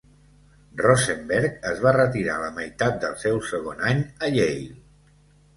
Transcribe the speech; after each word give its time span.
Rosenberg 0.79 1.59
es 1.71 1.83
va 1.87 1.93
retirar 1.97 2.37
a 2.39 2.45
la 2.45 2.49
meitat 2.57 2.97
del 3.05 3.15
seu 3.25 3.39
segon 3.53 3.85
any 3.93 4.03
a 4.27 4.31
Yale. 4.39 4.69